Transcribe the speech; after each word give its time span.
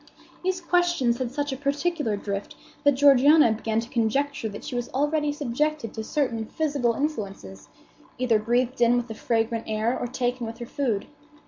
These 0.43 0.61
questions 0.61 1.19
had 1.19 1.31
such 1.31 1.53
a 1.53 1.55
particular 1.55 2.17
drift 2.17 2.55
that 2.83 2.93
Georgiana 2.93 3.51
began 3.51 3.79
to 3.81 3.89
conjecture 3.89 4.49
that 4.49 4.63
she 4.63 4.73
was 4.73 4.89
already 4.95 5.31
subjected 5.31 5.93
to 5.93 6.03
certain 6.03 6.47
physical 6.47 6.95
influences, 6.95 7.69
either 8.17 8.39
breathed 8.39 8.81
in 8.81 8.97
with 8.97 9.09
the 9.09 9.13
fragrant 9.13 9.65
air 9.67 9.95
or 9.95 10.07
taken 10.07 10.47
with 10.47 10.57
her 10.57 10.65
food. 10.65 11.05